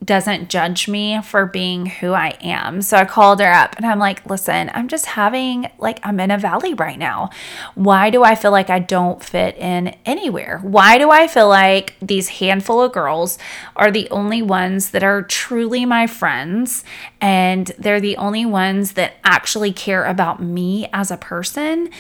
doesn't 0.05 0.51
judge 0.51 0.89
me 0.89 1.21
for 1.23 1.47
being 1.47 1.87
who 1.87 2.13
I 2.13 2.37
am. 2.41 2.83
So 2.83 2.97
I 2.97 3.05
called 3.05 3.41
her 3.41 3.51
up 3.51 3.77
and 3.77 3.87
I'm 3.87 3.99
like, 3.99 4.29
listen, 4.29 4.71
I'm 4.75 4.89
just 4.89 5.07
having, 5.07 5.71
like, 5.79 6.01
I'm 6.03 6.21
in 6.21 6.31
a 6.31 6.39
valley 6.39 6.75
right 6.75 6.99
now. 6.99 7.31
Why 7.75 8.11
do 8.11 8.23
I 8.23 8.35
feel 8.35 8.51
like 8.51 8.71
I 8.71 8.79
don't 8.79 9.23
fit 9.23 9.57
in 9.57 9.97
anywhere? 10.05 10.59
Why 10.63 10.99
do 10.99 11.11
I 11.11 11.27
feel 11.27 11.49
like 11.49 11.95
these 12.01 12.29
handful 12.29 12.83
of 12.83 12.93
girls 12.93 13.39
are 13.77 13.91
the 13.91 14.09
only 14.11 14.43
ones 14.43 14.91
that 14.91 15.03
are 15.03 15.23
truly 15.23 15.85
my 15.85 16.07
friends 16.07 16.85
and 17.21 17.69
they're 17.79 18.01
the 18.01 18.17
only 18.17 18.45
ones 18.45 18.93
that 18.93 19.15
actually 19.25 19.73
care 19.73 20.05
about 20.05 20.43
me 20.43 20.89
as 20.93 21.11
a 21.11 21.17
person? 21.17 21.91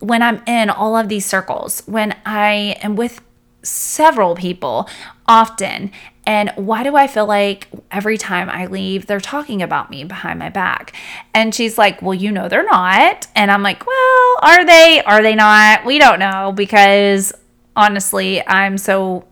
When 0.00 0.22
I'm 0.22 0.42
in 0.46 0.70
all 0.70 0.96
of 0.96 1.08
these 1.08 1.26
circles, 1.26 1.82
when 1.86 2.16
I 2.24 2.76
am 2.82 2.94
with 2.94 3.20
several 3.62 4.34
people 4.34 4.88
often 5.26 5.90
and 6.28 6.52
why 6.56 6.82
do 6.82 6.94
I 6.94 7.06
feel 7.06 7.24
like 7.24 7.68
every 7.90 8.18
time 8.18 8.50
I 8.50 8.66
leave, 8.66 9.06
they're 9.06 9.18
talking 9.18 9.62
about 9.62 9.88
me 9.88 10.04
behind 10.04 10.38
my 10.38 10.50
back? 10.50 10.92
And 11.32 11.54
she's 11.54 11.78
like, 11.78 12.02
Well, 12.02 12.12
you 12.12 12.30
know, 12.30 12.50
they're 12.50 12.66
not. 12.66 13.26
And 13.34 13.50
I'm 13.50 13.62
like, 13.62 13.86
Well, 13.86 14.36
are 14.42 14.62
they? 14.66 15.02
Are 15.06 15.22
they 15.22 15.34
not? 15.34 15.86
We 15.86 15.98
don't 15.98 16.18
know 16.18 16.52
because 16.52 17.32
honestly, 17.74 18.46
I'm 18.46 18.76
so 18.76 19.24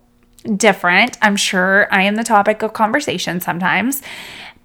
different. 0.56 1.18
I'm 1.20 1.36
sure 1.36 1.86
I 1.92 2.04
am 2.04 2.14
the 2.14 2.24
topic 2.24 2.62
of 2.62 2.72
conversation 2.72 3.40
sometimes. 3.40 4.00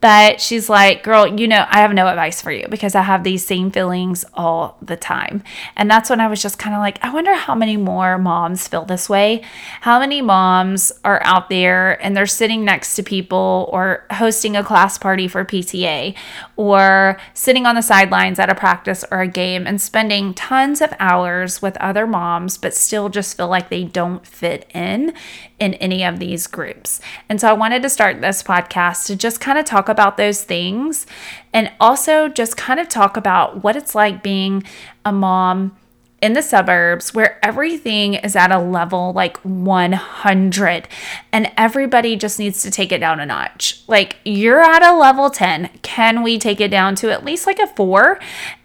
But 0.01 0.41
she's 0.41 0.67
like, 0.67 1.03
girl, 1.03 1.27
you 1.27 1.47
know, 1.47 1.63
I 1.69 1.81
have 1.81 1.93
no 1.93 2.07
advice 2.07 2.41
for 2.41 2.51
you 2.51 2.65
because 2.69 2.95
I 2.95 3.03
have 3.03 3.23
these 3.23 3.45
same 3.45 3.69
feelings 3.69 4.25
all 4.33 4.77
the 4.81 4.97
time. 4.97 5.43
And 5.75 5.89
that's 5.89 6.09
when 6.09 6.19
I 6.19 6.27
was 6.27 6.41
just 6.41 6.57
kind 6.57 6.75
of 6.75 6.79
like, 6.79 6.97
I 7.03 7.13
wonder 7.13 7.35
how 7.35 7.53
many 7.53 7.77
more 7.77 8.17
moms 8.17 8.67
feel 8.67 8.83
this 8.83 9.07
way. 9.07 9.43
How 9.81 9.99
many 9.99 10.23
moms 10.23 10.91
are 11.05 11.21
out 11.23 11.49
there 11.49 12.03
and 12.03 12.17
they're 12.17 12.25
sitting 12.25 12.65
next 12.65 12.95
to 12.95 13.03
people 13.03 13.69
or 13.71 14.05
hosting 14.09 14.55
a 14.55 14.63
class 14.63 14.97
party 14.97 15.27
for 15.27 15.45
PTA 15.45 16.15
or 16.55 17.19
sitting 17.35 17.67
on 17.67 17.75
the 17.75 17.83
sidelines 17.83 18.39
at 18.39 18.49
a 18.49 18.55
practice 18.55 19.05
or 19.11 19.21
a 19.21 19.27
game 19.27 19.67
and 19.67 19.79
spending 19.79 20.33
tons 20.33 20.81
of 20.81 20.95
hours 20.99 21.61
with 21.61 21.77
other 21.77 22.07
moms, 22.07 22.57
but 22.57 22.73
still 22.73 23.09
just 23.09 23.37
feel 23.37 23.47
like 23.47 23.69
they 23.69 23.83
don't 23.83 24.25
fit 24.25 24.67
in 24.73 25.13
in 25.59 25.75
any 25.75 26.03
of 26.03 26.17
these 26.17 26.47
groups. 26.47 26.99
And 27.29 27.39
so 27.39 27.47
I 27.47 27.53
wanted 27.53 27.83
to 27.83 27.89
start 27.89 28.19
this 28.19 28.41
podcast 28.41 29.05
to 29.05 29.15
just 29.15 29.39
kind 29.39 29.59
of 29.59 29.65
talk 29.65 29.89
about 29.91 30.17
those 30.17 30.43
things 30.43 31.05
and 31.53 31.71
also 31.79 32.27
just 32.27 32.57
kind 32.57 32.79
of 32.79 32.89
talk 32.89 33.17
about 33.17 33.63
what 33.63 33.75
it's 33.75 33.93
like 33.93 34.23
being 34.23 34.63
a 35.05 35.11
mom 35.11 35.77
in 36.21 36.33
the 36.33 36.41
suburbs 36.41 37.13
where 37.13 37.43
everything 37.43 38.13
is 38.13 38.35
at 38.35 38.51
a 38.51 38.59
level 38.59 39.11
like 39.13 39.37
100 39.37 40.87
and 41.31 41.51
everybody 41.57 42.15
just 42.15 42.37
needs 42.37 42.61
to 42.61 42.69
take 42.69 42.91
it 42.91 42.99
down 42.99 43.19
a 43.19 43.25
notch. 43.25 43.81
Like 43.87 44.17
you're 44.23 44.61
at 44.61 44.83
a 44.83 44.95
level 44.95 45.31
10. 45.31 45.69
Can 45.81 46.21
we 46.21 46.37
take 46.37 46.61
it 46.61 46.69
down 46.69 46.95
to 46.97 47.11
at 47.11 47.25
least 47.25 47.47
like 47.47 47.59
a 47.59 47.67
four? 47.67 48.19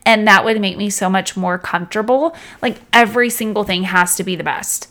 And 0.04 0.28
that 0.28 0.44
would 0.44 0.60
make 0.60 0.76
me 0.76 0.90
so 0.90 1.08
much 1.08 1.36
more 1.36 1.58
comfortable. 1.58 2.36
Like 2.60 2.76
every 2.92 3.30
single 3.30 3.64
thing 3.64 3.84
has 3.84 4.16
to 4.16 4.24
be 4.24 4.36
the 4.36 4.44
best. 4.44 4.88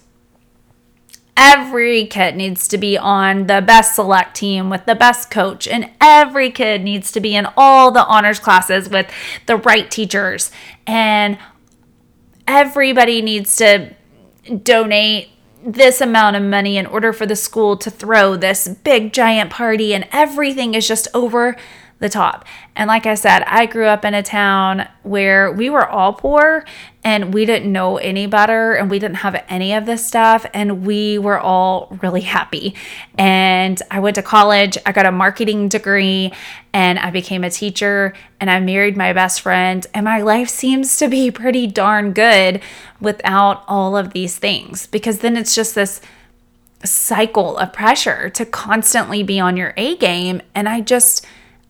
Every 1.38 2.06
kid 2.06 2.36
needs 2.36 2.68
to 2.70 2.78
be 2.78 2.98
on 2.98 3.48
the 3.48 3.62
best 3.62 3.96
select 3.96 4.36
team 4.36 4.70
with 4.70 4.86
the 4.86 4.96
best 4.96 5.30
coach, 5.30 5.68
and 5.68 5.92
every 6.00 6.50
kid 6.50 6.82
needs 6.82 7.12
to 7.12 7.20
be 7.20 7.36
in 7.36 7.48
all 7.58 7.92
the 7.92 8.06
honors 8.06 8.40
classes 8.40 8.90
with 8.90 9.12
the 9.46 9.58
right 9.58 9.92
teachers. 9.92 10.50
And 10.88 11.38
everybody 12.48 13.22
needs 13.22 13.58
to 13.58 13.94
donate 14.64 15.30
this 15.66 16.00
amount 16.00 16.36
of 16.36 16.44
money 16.44 16.78
in 16.78 16.86
order 16.86 17.12
for 17.12 17.26
the 17.26 17.36
school 17.36 17.76
to 17.78 17.90
throw 17.90 18.36
this 18.36 18.68
big 18.68 19.12
giant 19.12 19.50
party 19.50 19.94
and 19.96 20.08
everything 20.12 20.76
is 20.76 20.88
just 20.88 21.08
over 21.14 21.58
the 22.00 22.10
top. 22.10 22.46
And 22.76 22.90
like 22.90 23.06
I 23.06 23.16
said, 23.16 23.44
I 23.44 23.66
grew 23.68 23.86
up 23.86 24.04
in 24.04 24.14
a 24.14 24.22
town 24.22 24.88
where 25.04 25.50
we 25.52 25.70
were 25.70 25.88
all 25.88 26.12
poor 26.12 26.66
and 27.06 27.34
we 27.34 27.46
didn't 27.46 27.72
know 27.72 27.98
any 27.98 28.28
better 28.28 28.74
and 28.74 28.90
we 28.90 29.00
didn't 29.00 29.18
have 29.18 29.42
any 29.48 29.74
of 29.74 29.86
this 29.86 30.06
stuff 30.06 30.46
and 30.54 30.86
we 30.86 31.18
were 31.18 31.40
all 31.40 31.98
really 32.02 32.22
happy. 32.22 32.76
And 33.18 33.82
I 33.90 34.00
went 34.00 34.16
to 34.16 34.22
college, 34.22 34.78
I 34.86 34.92
got 34.92 35.06
a 35.06 35.12
marketing 35.12 35.70
degree 35.70 36.34
and 36.74 37.00
I 37.00 37.12
became 37.12 37.46
a 37.46 37.50
teacher 37.50 38.14
and 38.42 38.50
I 38.50 38.60
married 38.60 38.98
my 38.98 39.14
best 39.14 39.40
friend 39.40 39.88
and 39.94 40.04
my 40.04 40.22
life 40.22 40.50
seems 40.50 40.98
to 40.98 41.08
be 41.08 41.32
pretty 41.32 41.66
darn 41.66 42.12
good 42.12 42.62
without 43.00 43.64
all 43.70 43.96
of 43.96 44.12
these 44.12 44.38
things 44.38 44.86
because 44.88 45.20
then 45.20 45.38
it's 45.38 45.56
just 45.56 45.76
this 45.76 46.02
cycle 46.84 47.58
of 47.58 47.72
pressure 47.72 48.30
to 48.32 48.46
constantly 48.46 49.24
be 49.24 49.40
on 49.40 49.56
your 49.56 49.74
A 49.78 49.96
game 49.96 50.42
and 50.54 50.68
I 50.68 50.82
just 50.82 51.26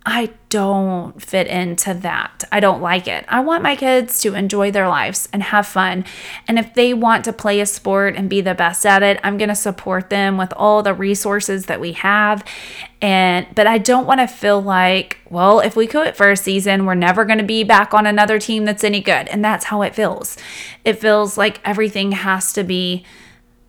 I 0.08 0.34
don't 0.50 1.20
fit 1.20 1.48
into 1.48 1.96
that. 1.96 2.44
I 2.52 2.60
don't 2.60 2.82
like 2.82 3.08
it. 3.08 3.26
I 3.28 3.40
want 3.40 3.64
my 3.64 3.76
kids 3.76 4.22
to 4.22 4.36
enjoy 4.36 4.70
their 4.70 4.88
lives 4.88 5.28
and 5.34 5.42
have 5.42 5.66
fun. 5.66 6.06
And 6.48 6.60
if 6.60 6.76
they 6.76 6.94
want 6.94 7.26
to 7.26 7.34
play 7.34 7.60
a 7.60 7.66
sport 7.66 8.16
and 8.16 8.30
be 8.30 8.40
the 8.40 8.54
best 8.54 8.86
at 8.86 9.02
it, 9.02 9.20
I'm 9.24 9.40
going 9.40 9.50
to 9.50 9.56
support 9.56 10.12
them 10.12 10.38
with 10.38 10.54
all 10.56 10.84
the 10.84 10.94
resources 10.94 11.66
that 11.66 11.82
we 11.82 11.94
have. 11.94 12.46
And 13.02 13.48
but 13.56 13.66
I 13.66 13.80
don't 13.80 14.06
want 14.06 14.20
to 14.20 14.28
feel 14.28 14.62
like, 14.62 15.18
well, 15.28 15.60
if 15.60 15.76
we 15.76 15.88
quit 15.88 16.16
for 16.16 16.30
a 16.30 16.38
season, 16.38 16.86
we're 16.86 16.94
never 16.94 17.26
going 17.26 17.40
to 17.40 17.44
be 17.44 17.64
back 17.64 17.96
on 17.96 18.06
another 18.06 18.38
team 18.38 18.66
that's 18.66 18.84
any 18.84 19.02
good. 19.02 19.28
And 19.30 19.44
that's 19.44 19.66
how 19.66 19.82
it 19.82 19.96
feels. 19.96 20.38
It 20.84 21.00
feels 21.00 21.36
like 21.36 21.60
everything 21.66 22.12
has 22.12 22.54
to 22.54 22.64
be 22.64 23.04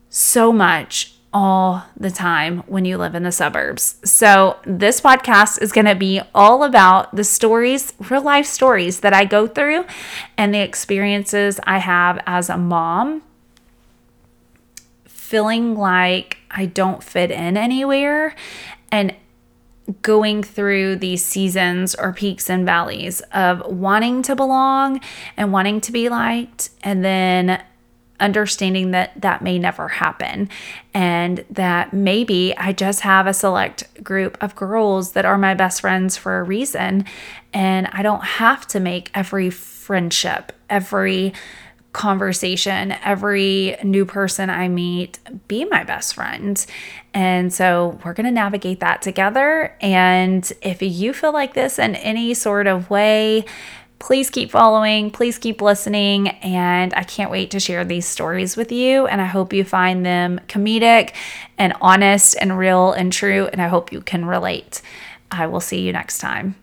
so 0.09 0.53
much 0.53 1.16
all 1.33 1.83
the 1.95 2.09
time 2.09 2.59
when 2.67 2.85
you 2.85 2.97
live 2.97 3.13
in 3.13 3.23
the 3.23 3.31
suburbs. 3.31 3.95
So, 4.03 4.57
this 4.65 5.01
podcast 5.01 5.61
is 5.61 5.71
going 5.71 5.85
to 5.85 5.95
be 5.95 6.21
all 6.33 6.63
about 6.63 7.15
the 7.15 7.23
stories, 7.23 7.93
real 8.09 8.21
life 8.21 8.45
stories 8.45 9.01
that 9.01 9.13
I 9.13 9.25
go 9.25 9.47
through 9.47 9.85
and 10.37 10.53
the 10.53 10.59
experiences 10.59 11.59
I 11.63 11.79
have 11.79 12.21
as 12.25 12.49
a 12.49 12.57
mom, 12.57 13.23
feeling 15.05 15.75
like 15.75 16.37
I 16.49 16.65
don't 16.65 17.03
fit 17.03 17.31
in 17.31 17.57
anywhere 17.57 18.35
and 18.91 19.13
going 20.01 20.43
through 20.43 20.97
these 20.97 21.23
seasons 21.23 21.95
or 21.95 22.11
peaks 22.13 22.49
and 22.49 22.65
valleys 22.65 23.21
of 23.33 23.65
wanting 23.65 24.21
to 24.23 24.35
belong 24.35 24.99
and 25.37 25.53
wanting 25.53 25.79
to 25.81 25.91
be 25.91 26.09
liked 26.09 26.69
and 26.83 27.05
then 27.05 27.61
understanding 28.19 28.91
that 28.91 29.19
that 29.21 29.41
may 29.41 29.59
never 29.59 29.87
happen 29.87 30.49
and 30.93 31.45
that 31.49 31.93
maybe 31.93 32.55
I 32.57 32.73
just 32.73 33.01
have 33.01 33.27
a 33.27 33.33
select 33.33 34.03
group 34.03 34.37
of 34.41 34.55
girls 34.55 35.11
that 35.11 35.25
are 35.25 35.37
my 35.37 35.53
best 35.53 35.81
friends 35.81 36.17
for 36.17 36.39
a 36.39 36.43
reason 36.43 37.05
and 37.53 37.87
I 37.91 38.01
don't 38.01 38.23
have 38.23 38.67
to 38.67 38.79
make 38.79 39.11
every 39.13 39.49
friendship, 39.49 40.51
every 40.69 41.33
conversation, 41.97 42.91
every 43.03 43.75
new 43.83 44.05
person 44.05 44.51
I 44.51 44.67
meet 44.67 45.19
be 45.47 45.65
my 45.65 45.83
best 45.83 46.13
friend. 46.13 46.63
And 47.11 47.51
so 47.51 47.99
we're 48.05 48.13
going 48.13 48.27
to 48.27 48.31
navigate 48.31 48.81
that 48.81 49.01
together. 49.01 49.75
And 49.81 50.51
if 50.61 50.83
you 50.83 51.11
feel 51.11 51.33
like 51.33 51.55
this 51.55 51.79
in 51.79 51.95
any 51.95 52.35
sort 52.35 52.67
of 52.67 52.91
way, 52.91 53.45
Please 53.99 54.29
keep 54.29 54.51
following, 54.51 55.09
please 55.09 55.39
keep 55.39 55.61
listening, 55.61 56.29
and 56.29 56.93
I 56.93 57.03
can't 57.03 57.31
wait 57.31 57.51
to 57.51 57.59
share 57.59 57.83
these 57.83 58.07
stories 58.07 58.55
with 58.55 58.71
you. 58.71 59.07
And 59.07 59.19
I 59.19 59.25
hope 59.25 59.53
you 59.53 59.63
find 59.63 60.05
them 60.05 60.39
comedic 60.47 61.13
and 61.57 61.73
honest 61.81 62.35
and 62.39 62.57
real 62.57 62.91
and 62.91 63.11
true, 63.11 63.47
and 63.47 63.61
I 63.61 63.67
hope 63.67 63.91
you 63.91 64.01
can 64.01 64.25
relate. 64.25 64.81
I 65.31 65.47
will 65.47 65.59
see 65.59 65.81
you 65.81 65.91
next 65.91 66.19
time. 66.19 66.55